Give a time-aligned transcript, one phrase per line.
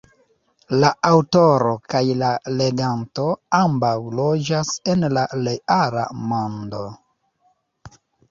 [0.83, 2.29] La aŭtoro kaj la
[2.61, 3.25] leganto
[3.59, 6.81] ambaŭ loĝas en la reala mondo.